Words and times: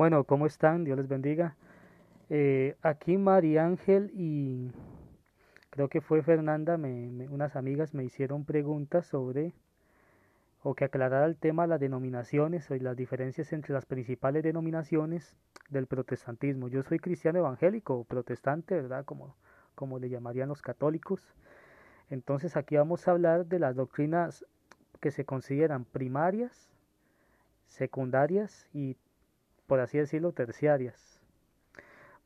Bueno, 0.00 0.24
¿cómo 0.24 0.46
están? 0.46 0.84
Dios 0.84 0.96
les 0.96 1.08
bendiga. 1.08 1.56
Eh, 2.30 2.74
aquí 2.80 3.18
María 3.18 3.66
Ángel 3.66 4.10
y 4.14 4.72
creo 5.68 5.90
que 5.90 6.00
fue 6.00 6.22
Fernanda, 6.22 6.76
unas 7.28 7.54
amigas 7.54 7.92
me 7.92 8.02
hicieron 8.02 8.46
preguntas 8.46 9.04
sobre 9.04 9.52
o 10.62 10.74
que 10.74 10.86
aclarara 10.86 11.26
el 11.26 11.36
tema 11.36 11.64
de 11.64 11.68
las 11.68 11.80
denominaciones 11.80 12.70
y 12.70 12.78
las 12.78 12.96
diferencias 12.96 13.52
entre 13.52 13.74
las 13.74 13.84
principales 13.84 14.42
denominaciones 14.42 15.36
del 15.68 15.86
protestantismo. 15.86 16.68
Yo 16.68 16.82
soy 16.82 16.98
cristiano 16.98 17.40
evangélico, 17.40 18.04
protestante, 18.04 18.76
¿verdad? 18.76 19.04
Como, 19.04 19.36
como 19.74 19.98
le 19.98 20.08
llamarían 20.08 20.48
los 20.48 20.62
católicos. 20.62 21.34
Entonces 22.08 22.56
aquí 22.56 22.74
vamos 22.74 23.06
a 23.06 23.10
hablar 23.10 23.44
de 23.44 23.58
las 23.58 23.76
doctrinas 23.76 24.46
que 24.98 25.10
se 25.10 25.26
consideran 25.26 25.84
primarias, 25.84 26.70
secundarias 27.66 28.66
y, 28.72 28.96
por 29.70 29.78
así 29.78 29.98
decirlo, 29.98 30.32
terciarias. 30.32 31.20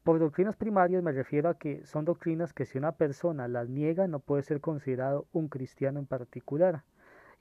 Por 0.02 0.18
doctrinas 0.18 0.56
primarias 0.56 1.02
me 1.02 1.12
refiero 1.12 1.50
a 1.50 1.58
que 1.58 1.84
son 1.84 2.06
doctrinas 2.06 2.54
que 2.54 2.64
si 2.64 2.78
una 2.78 2.92
persona 2.92 3.48
las 3.48 3.68
niega 3.68 4.08
no 4.08 4.18
puede 4.18 4.42
ser 4.42 4.62
considerado 4.62 5.26
un 5.30 5.48
cristiano 5.48 5.98
en 5.98 6.06
particular. 6.06 6.84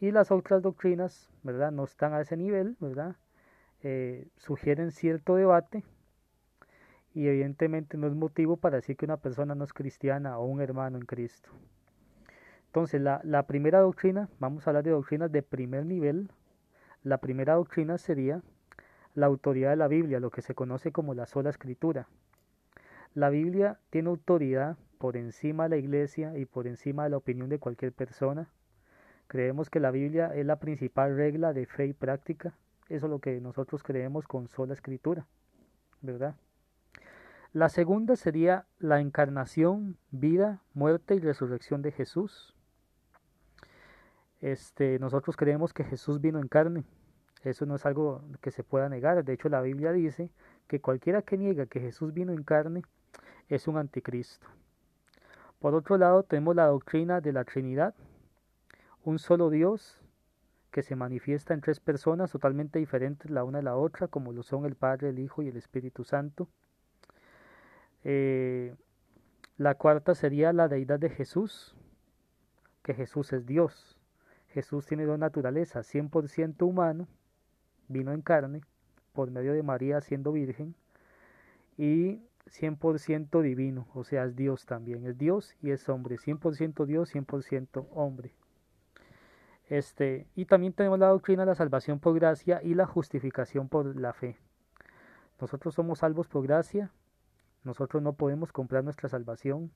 Y 0.01 0.11
las 0.11 0.29
otras 0.29 0.61
doctrinas, 0.61 1.31
¿verdad? 1.41 1.71
No 1.71 1.85
están 1.85 2.11
a 2.11 2.19
ese 2.19 2.35
nivel, 2.35 2.75
¿verdad? 2.81 3.15
Eh, 3.81 4.27
sugieren 4.35 4.91
cierto 4.91 5.35
debate 5.35 5.85
y 7.13 7.29
evidentemente 7.29 7.95
no 7.95 8.07
es 8.07 8.13
motivo 8.13 8.57
para 8.57 8.75
decir 8.75 8.97
que 8.97 9.05
una 9.05 9.21
persona 9.21 9.55
no 9.55 9.63
es 9.63 9.71
cristiana 9.71 10.37
o 10.37 10.43
un 10.43 10.59
hermano 10.59 10.97
en 10.97 11.05
Cristo. 11.05 11.49
Entonces, 12.65 12.99
la, 12.99 13.21
la 13.23 13.47
primera 13.47 13.79
doctrina, 13.79 14.27
vamos 14.37 14.67
a 14.67 14.71
hablar 14.71 14.83
de 14.83 14.91
doctrinas 14.91 15.31
de 15.31 15.43
primer 15.43 15.85
nivel. 15.85 16.29
La 17.03 17.19
primera 17.19 17.53
doctrina 17.53 17.97
sería 17.97 18.43
la 19.15 19.27
autoridad 19.27 19.71
de 19.71 19.75
la 19.75 19.87
Biblia, 19.87 20.19
lo 20.19 20.31
que 20.31 20.41
se 20.41 20.55
conoce 20.55 20.91
como 20.91 21.13
la 21.13 21.25
sola 21.25 21.49
escritura. 21.49 22.07
La 23.13 23.29
Biblia 23.29 23.79
tiene 23.89 24.09
autoridad 24.09 24.77
por 24.97 25.17
encima 25.17 25.63
de 25.63 25.69
la 25.69 25.77
iglesia 25.77 26.37
y 26.37 26.45
por 26.45 26.65
encima 26.65 27.03
de 27.03 27.11
la 27.11 27.17
opinión 27.17 27.49
de 27.49 27.59
cualquier 27.59 27.91
persona. 27.91 28.49
Creemos 29.27 29.69
que 29.69 29.79
la 29.79 29.91
Biblia 29.91 30.33
es 30.33 30.45
la 30.45 30.59
principal 30.59 31.15
regla 31.15 31.53
de 31.53 31.65
fe 31.65 31.87
y 31.87 31.93
práctica. 31.93 32.55
Eso 32.89 33.05
es 33.05 33.09
lo 33.09 33.19
que 33.19 33.39
nosotros 33.39 33.83
creemos 33.83 34.27
con 34.27 34.47
sola 34.47 34.73
escritura, 34.73 35.27
¿verdad? 36.01 36.35
La 37.53 37.69
segunda 37.69 38.15
sería 38.15 38.65
la 38.79 38.99
encarnación, 38.99 39.97
vida, 40.09 40.61
muerte 40.73 41.13
y 41.13 41.19
resurrección 41.19 41.83
de 41.83 41.91
Jesús. 41.91 42.55
Este, 44.41 44.97
nosotros 44.97 45.37
creemos 45.37 45.71
que 45.71 45.83
Jesús 45.83 46.19
vino 46.19 46.39
en 46.39 46.47
carne. 46.47 46.83
Eso 47.43 47.65
no 47.65 47.75
es 47.75 47.85
algo 47.85 48.23
que 48.41 48.51
se 48.51 48.63
pueda 48.63 48.87
negar. 48.89 49.23
De 49.23 49.33
hecho, 49.33 49.49
la 49.49 49.61
Biblia 49.61 49.91
dice 49.91 50.29
que 50.67 50.79
cualquiera 50.79 51.21
que 51.21 51.37
niega 51.37 51.65
que 51.65 51.81
Jesús 51.81 52.13
vino 52.13 52.31
en 52.31 52.43
carne 52.43 52.83
es 53.49 53.67
un 53.67 53.77
anticristo. 53.77 54.47
Por 55.59 55.75
otro 55.75 55.97
lado, 55.97 56.23
tenemos 56.23 56.55
la 56.55 56.67
doctrina 56.67 57.21
de 57.21 57.33
la 57.33 57.43
Trinidad, 57.43 57.93
un 59.03 59.19
solo 59.19 59.49
Dios 59.49 59.99
que 60.71 60.81
se 60.81 60.95
manifiesta 60.95 61.53
en 61.53 61.61
tres 61.61 61.79
personas 61.79 62.31
totalmente 62.31 62.79
diferentes 62.79 63.29
la 63.29 63.43
una 63.43 63.59
de 63.59 63.63
la 63.63 63.75
otra, 63.75 64.07
como 64.07 64.33
lo 64.33 64.43
son 64.43 64.65
el 64.65 64.75
Padre, 64.75 65.09
el 65.09 65.19
Hijo 65.19 65.43
y 65.43 65.49
el 65.49 65.57
Espíritu 65.57 66.03
Santo. 66.03 66.47
Eh, 68.03 68.73
la 69.57 69.75
cuarta 69.75 70.15
sería 70.15 70.51
la 70.51 70.67
deidad 70.67 70.99
de 70.99 71.09
Jesús, 71.09 71.75
que 72.81 72.93
Jesús 72.93 73.33
es 73.33 73.45
Dios. 73.45 73.97
Jesús 74.49 74.85
tiene 74.85 75.05
dos 75.05 75.19
naturalezas, 75.19 75.87
100% 75.93 76.63
humano, 76.63 77.07
vino 77.93 78.11
en 78.11 78.21
carne, 78.21 78.61
por 79.13 79.31
medio 79.31 79.53
de 79.53 79.63
María 79.63 80.01
siendo 80.01 80.31
virgen, 80.31 80.75
y 81.77 82.21
100% 82.47 83.41
divino, 83.41 83.87
o 83.93 84.03
sea, 84.03 84.25
es 84.25 84.35
Dios 84.35 84.65
también, 84.65 85.05
es 85.05 85.17
Dios 85.17 85.55
y 85.61 85.71
es 85.71 85.87
hombre, 85.89 86.17
100% 86.17 86.85
Dios, 86.85 87.13
100% 87.13 87.87
hombre. 87.93 88.33
Este, 89.69 90.27
y 90.35 90.45
también 90.45 90.73
tenemos 90.73 90.99
la 90.99 91.07
doctrina 91.07 91.43
de 91.43 91.47
la 91.47 91.55
salvación 91.55 91.99
por 91.99 92.13
gracia 92.15 92.61
y 92.61 92.73
la 92.73 92.85
justificación 92.85 93.69
por 93.69 93.95
la 93.95 94.13
fe. 94.13 94.37
Nosotros 95.39 95.73
somos 95.73 95.99
salvos 95.99 96.27
por 96.27 96.43
gracia, 96.45 96.91
nosotros 97.63 98.03
no 98.03 98.13
podemos 98.13 98.51
comprar 98.51 98.83
nuestra 98.83 99.09
salvación, 99.09 99.71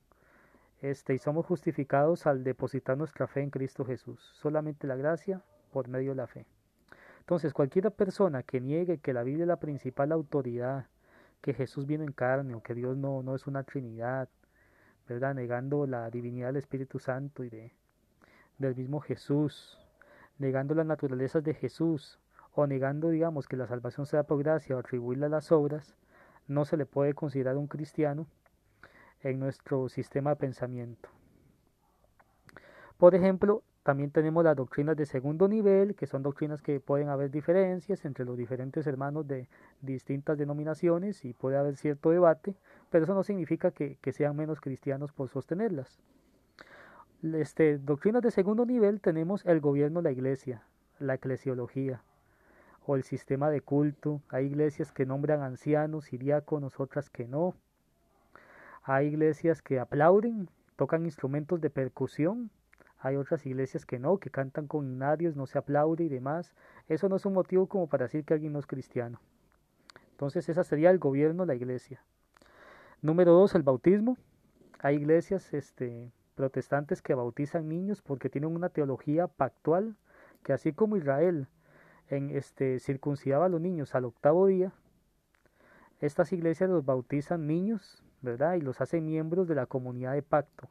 este, 0.82 1.16
y 1.16 1.18
somos 1.18 1.46
justificados 1.46 2.28
al 2.28 2.44
depositar 2.44 2.98
nuestra 2.98 3.28
fe 3.28 3.42
en 3.42 3.50
Cristo 3.50 3.86
Jesús. 3.86 4.20
Solamente 4.34 4.88
la 4.88 4.96
gracia 4.96 5.42
por 5.72 5.88
medio 5.88 6.12
de 6.12 6.16
la 6.16 6.28
fe. 6.28 6.46
Entonces, 7.28 7.52
cualquier 7.52 7.92
persona 7.92 8.42
que 8.42 8.62
niegue 8.62 9.00
que 9.00 9.12
la 9.12 9.22
Biblia 9.22 9.44
es 9.44 9.50
la 9.50 9.60
principal 9.60 10.14
autoridad, 10.14 10.88
que 11.42 11.54
Jesús 11.54 11.86
vino 11.86 12.06
en 12.06 12.14
carne 12.14 12.56
o 12.56 12.64
que 12.64 12.74
Dios 12.74 12.96
no, 12.96 13.22
no 13.22 13.36
es 13.36 13.48
una 13.48 13.64
Trinidad, 13.64 14.30
¿verdad? 15.10 15.36
Negando 15.36 15.86
la 15.88 16.10
divinidad 16.10 16.48
del 16.48 16.56
Espíritu 16.56 17.00
Santo 17.00 17.44
y 17.44 17.50
de, 17.50 17.74
del 18.60 18.78
mismo 18.78 19.02
Jesús, 19.02 19.78
negando 20.38 20.74
las 20.74 20.86
naturalezas 20.86 21.44
de 21.44 21.54
Jesús, 21.54 22.18
o 22.54 22.66
negando, 22.66 23.10
digamos, 23.10 23.46
que 23.46 23.58
la 23.58 23.68
salvación 23.68 24.06
sea 24.06 24.24
por 24.24 24.40
gracia 24.40 24.78
o 24.78 24.80
atribuirla 24.80 25.26
a 25.26 25.30
las 25.30 25.52
obras, 25.52 25.98
no 26.48 26.64
se 26.64 26.78
le 26.78 26.86
puede 26.86 27.14
considerar 27.14 27.58
un 27.58 27.68
cristiano 27.68 28.26
en 29.20 29.38
nuestro 29.38 29.90
sistema 29.90 30.30
de 30.30 30.36
pensamiento. 30.38 31.10
Por 32.98 33.16
ejemplo, 33.16 33.64
también 33.88 34.12
tenemos 34.12 34.44
las 34.44 34.58
doctrinas 34.58 34.98
de 34.98 35.06
segundo 35.06 35.48
nivel, 35.48 35.96
que 35.96 36.08
son 36.08 36.22
doctrinas 36.22 36.62
que 36.62 36.82
pueden 36.82 37.08
haber 37.08 37.32
diferencias 37.32 38.04
entre 38.04 38.26
los 38.26 38.36
diferentes 38.36 38.86
hermanos 38.86 39.26
de 39.30 39.48
distintas 39.82 40.38
denominaciones 40.38 41.24
y 41.24 41.32
puede 41.32 41.56
haber 41.56 41.78
cierto 41.78 42.10
debate, 42.10 42.54
pero 42.90 43.06
eso 43.06 43.14
no 43.14 43.24
significa 43.24 43.72
que, 43.72 43.98
sean 44.12 44.36
menos 44.36 44.60
cristianos 44.60 45.14
por 45.14 45.30
sostenerlas. 45.30 46.02
Este, 47.24 47.78
doctrinas 47.78 48.22
de 48.24 48.32
segundo 48.32 48.66
nivel 48.66 49.00
tenemos 49.00 49.46
el 49.46 49.62
gobierno 49.62 50.02
la 50.02 50.12
iglesia, 50.12 50.64
la 51.00 51.14
eclesiología 51.14 52.02
o 52.86 52.98
el 52.98 53.04
sistema 53.04 53.50
de 53.50 53.62
culto. 53.62 54.22
Hay 54.28 54.48
iglesias 54.48 54.92
que 54.92 55.06
nombran 55.06 55.44
ancianos 55.44 56.12
y 56.12 56.20
otras 56.78 57.10
que 57.10 57.26
no. 57.26 57.56
Hay 58.84 59.08
iglesias 59.08 59.62
que 59.62 59.80
aplauden, 59.80 60.50
tocan 60.76 61.06
instrumentos 61.06 61.62
de 61.62 61.70
percusión. 61.70 62.52
Hay 63.08 63.16
otras 63.16 63.46
iglesias 63.46 63.86
que 63.86 64.00
no, 64.00 64.18
que 64.18 64.30
cantan 64.30 64.68
con 64.68 64.86
himnarios, 64.86 65.36
no 65.36 65.46
se 65.46 65.58
aplaude 65.58 66.04
y 66.04 66.10
demás. 66.10 66.54
Eso 66.88 67.10
no 67.10 67.16
es 67.16 67.26
un 67.26 67.34
motivo 67.34 67.68
como 67.68 67.88
para 67.88 68.06
decir 68.06 68.26
que 68.26 68.34
alguien 68.34 68.54
no 68.54 68.60
es 68.60 68.68
cristiano. 68.68 69.20
Entonces 70.12 70.50
esa 70.50 70.64
sería 70.64 70.90
el 70.92 71.00
gobierno 71.00 71.46
la 71.46 71.56
iglesia. 71.56 72.04
Número 73.02 73.34
dos, 73.34 73.56
el 73.56 73.64
bautismo. 73.64 74.18
Hay 74.80 74.96
iglesias 74.96 75.54
este, 75.54 76.12
protestantes 76.36 77.02
que 77.02 77.14
bautizan 77.16 77.68
niños 77.68 78.02
porque 78.02 78.30
tienen 78.30 78.56
una 78.56 78.70
teología 78.70 79.28
pactual 79.28 79.96
que 80.44 80.54
así 80.54 80.74
como 80.74 80.98
Israel 80.98 81.48
en 82.10 82.30
este 82.30 82.80
circuncidaba 82.80 83.46
a 83.46 83.50
los 83.50 83.60
niños 83.60 83.96
al 83.96 84.06
octavo 84.06 84.48
día, 84.48 84.72
estas 86.00 86.32
iglesias 86.32 86.70
los 86.70 86.86
bautizan 86.86 87.48
niños 87.48 88.04
¿verdad? 88.22 88.56
Y 88.56 88.62
los 88.62 88.82
hace 88.82 89.02
miembros 89.02 89.48
de 89.48 89.56
la 89.56 89.66
comunidad 89.66 90.14
de 90.14 90.22
pacto. 90.22 90.68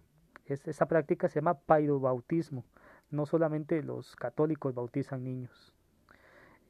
Es, 0.47 0.67
esa 0.67 0.87
práctica 0.87 1.29
se 1.29 1.41
llama 1.41 1.55
paidobautismo. 1.55 2.65
No 3.11 3.27
solamente 3.27 3.83
los 3.83 4.17
católicos 4.17 4.75
bautizan 4.75 5.25
niños. 5.25 5.73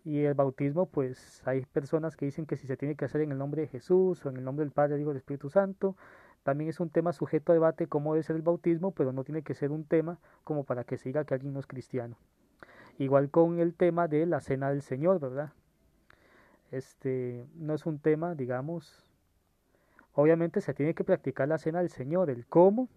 Y 0.04 0.20
el 0.20 0.34
bautismo, 0.34 0.86
pues 0.86 1.42
hay 1.46 1.64
personas 1.66 2.16
que 2.16 2.26
dicen 2.26 2.46
que 2.46 2.56
si 2.56 2.66
se 2.66 2.76
tiene 2.76 2.94
que 2.94 3.04
hacer 3.04 3.22
en 3.22 3.32
el 3.32 3.38
nombre 3.38 3.62
de 3.62 3.68
Jesús 3.68 4.24
o 4.24 4.30
en 4.30 4.36
el 4.36 4.44
nombre 4.44 4.64
del 4.64 4.72
Padre, 4.72 5.00
Hijo 5.00 5.08
del 5.08 5.16
Espíritu 5.16 5.50
Santo, 5.50 5.96
también 6.44 6.70
es 6.70 6.78
un 6.78 6.90
tema 6.90 7.12
sujeto 7.12 7.50
a 7.50 7.54
debate 7.54 7.88
cómo 7.88 8.14
debe 8.14 8.22
ser 8.22 8.36
el 8.36 8.42
bautismo, 8.42 8.92
pero 8.92 9.12
no 9.12 9.24
tiene 9.24 9.42
que 9.42 9.54
ser 9.54 9.72
un 9.72 9.84
tema 9.84 10.20
como 10.44 10.62
para 10.64 10.84
que 10.84 10.96
se 10.96 11.08
diga 11.08 11.24
que 11.24 11.34
alguien 11.34 11.52
no 11.52 11.60
es 11.60 11.66
cristiano. 11.66 12.16
Igual 12.98 13.30
con 13.30 13.58
el 13.58 13.74
tema 13.74 14.06
de 14.06 14.26
la 14.26 14.40
cena 14.40 14.70
del 14.70 14.82
Señor, 14.82 15.18
¿verdad? 15.18 15.52
Este 16.70 17.46
no 17.56 17.74
es 17.74 17.84
un 17.84 17.98
tema, 17.98 18.36
digamos, 18.36 19.06
Obviamente 20.16 20.62
se 20.62 20.72
tiene 20.72 20.94
que 20.94 21.04
practicar 21.04 21.46
la 21.46 21.58
cena 21.58 21.80
del 21.80 21.90
Señor, 21.90 22.30
el 22.30 22.46
cómo, 22.46 22.88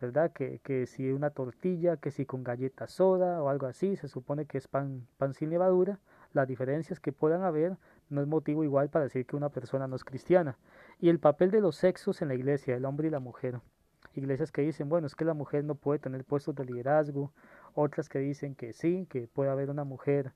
¿verdad? 0.00 0.32
Que, 0.32 0.60
que 0.60 0.86
si 0.86 1.10
una 1.10 1.30
tortilla, 1.30 1.96
que 1.96 2.10
si 2.10 2.26
con 2.26 2.42
galleta 2.44 2.86
soda 2.86 3.42
o 3.42 3.48
algo 3.48 3.66
así, 3.66 3.96
se 3.96 4.08
supone 4.08 4.46
que 4.46 4.58
es 4.58 4.68
pan, 4.68 5.06
pan 5.18 5.34
sin 5.34 5.50
levadura. 5.50 5.98
Las 6.32 6.48
diferencias 6.48 7.00
que 7.00 7.12
puedan 7.12 7.42
haber 7.42 7.76
no 8.08 8.20
es 8.20 8.26
motivo 8.26 8.64
igual 8.64 8.88
para 8.88 9.04
decir 9.04 9.26
que 9.26 9.36
una 9.36 9.50
persona 9.50 9.86
no 9.86 9.96
es 9.96 10.04
cristiana. 10.04 10.58
Y 11.00 11.08
el 11.08 11.18
papel 11.18 11.50
de 11.50 11.60
los 11.60 11.76
sexos 11.76 12.22
en 12.22 12.28
la 12.28 12.34
iglesia, 12.34 12.76
el 12.76 12.84
hombre 12.84 13.08
y 13.08 13.10
la 13.10 13.20
mujer. 13.20 13.60
Iglesias 14.14 14.50
que 14.50 14.62
dicen, 14.62 14.88
bueno, 14.88 15.06
es 15.06 15.14
que 15.14 15.24
la 15.24 15.34
mujer 15.34 15.64
no 15.64 15.74
puede 15.76 15.98
tener 16.00 16.24
puestos 16.24 16.54
de 16.54 16.64
liderazgo, 16.64 17.32
otras 17.74 18.08
que 18.08 18.18
dicen 18.18 18.54
que 18.54 18.72
sí, 18.72 19.06
que 19.08 19.28
puede 19.28 19.50
haber 19.50 19.70
una 19.70 19.84
mujer 19.84 20.32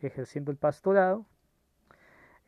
ejerciendo 0.00 0.50
el 0.50 0.56
pastorado, 0.56 1.26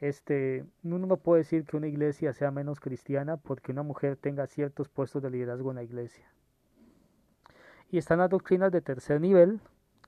este, 0.01 0.65
uno 0.83 1.07
no 1.07 1.19
puede 1.19 1.43
decir 1.43 1.65
que 1.65 1.77
una 1.77 1.87
iglesia 1.87 2.33
sea 2.33 2.51
menos 2.51 2.81
cristiana 2.81 3.37
porque 3.37 3.73
una 3.73 3.83
mujer 3.83 4.17
tenga 4.17 4.47
ciertos 4.47 4.89
puestos 4.89 5.23
de 5.23 5.31
liderazgo 5.31 5.71
en 5.71 5.77
la 5.77 5.83
iglesia. 5.83 6.27
Y 7.91 7.99
están 7.99 8.19
las 8.21 8.31
doctrinas 8.31 8.71
de 8.71 8.81
tercer 8.81 9.21
nivel, 9.21 9.61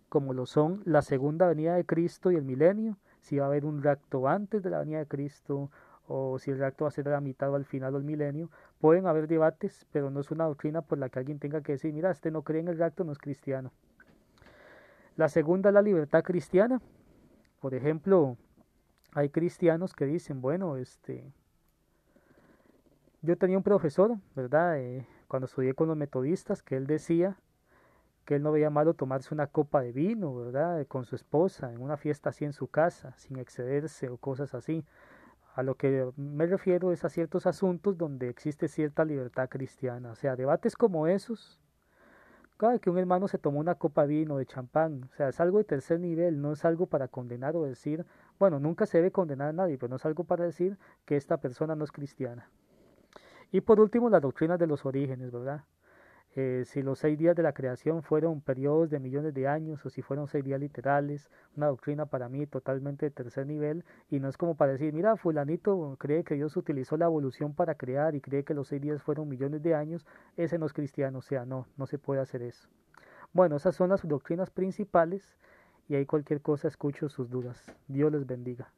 como 0.09 0.35
lo 0.35 0.47
son 0.47 0.83
la 0.85 1.03
segunda 1.03 1.49
venida 1.49 1.75
de 1.75 1.85
Cristo 1.85 2.31
y 2.31 2.37
el 2.37 2.45
milenio, 2.45 2.97
si 3.21 3.39
va 3.39 3.45
a 3.45 3.49
haber 3.49 3.65
un 3.65 3.83
rapto 3.83 4.29
antes 4.29 4.63
de 4.63 4.71
la 4.71 4.79
venida 4.79 4.99
de 4.99 5.07
Cristo 5.07 5.71
o 6.07 6.39
si 6.39 6.53
el 6.53 6.59
rapto 6.59 6.85
va 6.85 6.89
a 6.89 6.93
ser 6.93 7.09
a 7.09 7.13
la 7.13 7.21
mitad 7.21 7.51
o 7.51 7.57
al 7.57 7.65
final 7.65 7.95
del 7.95 8.05
milenio. 8.05 8.51
Pueden 8.79 9.07
haber 9.07 9.27
debates, 9.27 9.87
pero 9.91 10.11
no 10.11 10.21
es 10.21 10.31
una 10.31 10.45
doctrina 10.45 10.83
por 10.83 10.99
la 10.99 11.09
que 11.09 11.19
alguien 11.19 11.41
tenga 11.41 11.61
que 11.61 11.73
decir, 11.73 11.93
mira, 11.93 12.11
este 12.11 12.31
no 12.31 12.43
cree 12.43 12.61
en 12.61 12.69
el 12.69 12.79
rapto, 12.79 13.03
no 13.03 13.13
es 13.13 13.19
cristiano. 13.19 13.73
La 15.17 15.29
segunda 15.29 15.71
es 15.71 15.75
la 15.75 15.83
libertad 15.83 16.23
cristiana. 16.23 16.81
Por 17.61 17.75
ejemplo, 17.75 18.37
hay 19.13 19.29
cristianos 19.29 19.93
que 19.95 20.07
dicen, 20.07 20.41
bueno, 20.41 20.77
este, 20.77 21.33
yo 23.23 23.37
tenía 23.37 23.57
un 23.57 23.65
profesor, 23.65 24.17
¿verdad? 24.37 24.79
Eh, 24.79 25.07
cuando 25.27 25.47
estudié 25.47 25.75
con 25.75 25.89
los 25.89 25.97
metodistas, 25.97 26.63
que 26.63 26.77
él 26.77 26.87
decía 26.87 27.37
que 28.25 28.37
él 28.37 28.43
no 28.43 28.53
veía 28.53 28.71
malo 28.71 28.95
tomarse 28.95 29.35
una 29.35 29.47
copa 29.47 29.83
de 29.83 29.93
vino, 29.93 30.35
¿verdad? 30.35 30.87
Con 30.87 31.05
su 31.05 31.17
esposa, 31.17 31.73
en 31.73 31.81
una 31.81 31.97
fiesta 31.97 32.31
así 32.31 32.45
en 32.45 32.53
su 32.53 32.69
casa, 32.69 33.15
sin 33.17 33.39
excederse 33.39 34.09
o 34.09 34.17
cosas 34.17 34.55
así. 34.55 34.85
A 35.55 35.63
lo 35.63 35.75
que 35.77 36.11
me 36.17 36.47
refiero 36.47 36.93
es 36.93 37.05
a 37.05 37.09
ciertos 37.11 37.47
asuntos 37.47 37.99
donde 37.99 38.29
existe 38.29 38.69
cierta 38.69 39.05
libertad 39.05 39.49
cristiana. 39.49 40.13
O 40.13 40.15
sea, 40.15 40.37
debates 40.37 40.77
como 40.77 41.07
esos, 41.07 41.61
cada 42.57 42.79
que 42.79 42.91
un 42.91 42.99
hermano 42.99 43.29
se 43.29 43.39
tomó 43.39 43.59
una 43.59 43.75
copa 43.75 44.03
de 44.03 44.09
vino, 44.09 44.37
de 44.39 44.47
champán, 44.47 45.09
o 45.13 45.17
sea, 45.17 45.29
es 45.29 45.41
algo 45.41 45.59
de 45.59 45.65
tercer 45.65 45.99
nivel, 46.01 46.41
no 46.41 46.53
es 46.53 46.65
algo 46.65 46.87
para 46.87 47.09
condenar 47.09 47.57
o 47.57 47.65
decir, 47.65 48.07
bueno, 48.39 48.61
nunca 48.61 48.87
se 48.87 48.99
debe 48.99 49.11
condenar 49.11 49.49
a 49.49 49.53
nadie, 49.53 49.77
pero 49.79 49.91
no 49.91 49.97
es 49.97 50.07
algo 50.07 50.25
para 50.25 50.45
decir 50.45 50.79
que 51.05 51.17
esta 51.17 51.39
persona 51.39 51.75
no 51.75 51.85
es 51.85 51.93
cristiana. 51.93 52.49
Y 53.51 53.61
por 53.61 53.81
último, 53.81 54.09
las 54.09 54.23
doctrinas 54.23 54.59
de 54.59 54.67
los 54.69 54.87
orígenes, 54.87 55.33
¿verdad? 55.33 55.65
Eh, 56.35 56.63
si 56.65 56.81
los 56.81 56.99
seis 56.99 57.19
días 57.19 57.37
de 57.37 57.43
la 57.43 57.53
creación 57.53 58.03
fueron 58.03 58.41
periodos 58.41 58.89
de 58.89 58.99
millones 58.99 59.35
de 59.35 59.47
años 59.47 59.85
o 59.85 59.91
si 59.91 60.01
fueron 60.01 60.29
seis 60.29 60.43
días 60.43 60.59
literales, 60.59 61.31
una 61.57 61.67
doctrina 61.67 62.07
para 62.07 62.31
mí 62.31 62.47
totalmente 62.47 63.05
de 63.05 63.11
tercer 63.11 63.47
nivel 63.47 63.85
y 64.09 64.19
no 64.19 64.29
es 64.31 64.39
como 64.39 64.55
para 64.55 64.73
decir, 64.73 64.95
mira, 64.95 65.17
fulanito 65.17 65.95
cree 65.99 66.25
que 66.25 66.35
Dios 66.35 66.57
utilizó 66.57 66.97
la 66.97 67.05
evolución 67.05 67.55
para 67.55 67.75
crear 67.75 68.15
y 68.15 68.23
cree 68.23 68.45
que 68.45 68.55
los 68.55 68.69
seis 68.69 68.81
días 68.81 69.03
fueron 69.03 69.29
millones 69.29 69.63
de 69.63 69.75
años, 69.75 70.07
ese 70.39 70.59
no 70.59 70.65
es 70.65 70.73
cristiano, 70.73 71.19
o 71.19 71.23
sea, 71.23 71.45
no, 71.45 71.67
no 71.77 71.87
se 71.87 71.99
puede 71.99 72.23
hacer 72.23 72.41
eso. 72.41 72.67
Bueno, 73.35 73.57
esas 73.57 73.77
son 73.77 73.91
las 73.91 74.07
doctrinas 74.07 74.51
principales 74.51 75.37
y 75.87 75.97
ahí 75.97 76.07
cualquier 76.07 76.41
cosa 76.41 76.69
escucho 76.69 77.11
sus 77.11 77.29
dudas. 77.29 77.75
Dios 77.89 78.11
les 78.11 78.27
bendiga. 78.27 78.73